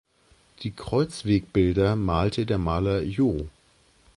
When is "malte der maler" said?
1.95-3.03